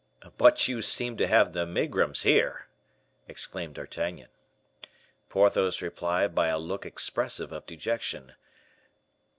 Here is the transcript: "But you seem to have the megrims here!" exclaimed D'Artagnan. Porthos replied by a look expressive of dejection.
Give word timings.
"But 0.39 0.67
you 0.67 0.81
seem 0.81 1.15
to 1.17 1.27
have 1.27 1.53
the 1.53 1.67
megrims 1.67 2.23
here!" 2.23 2.65
exclaimed 3.27 3.75
D'Artagnan. 3.75 4.29
Porthos 5.29 5.79
replied 5.79 6.33
by 6.33 6.47
a 6.47 6.57
look 6.57 6.87
expressive 6.87 7.51
of 7.51 7.67
dejection. 7.67 8.33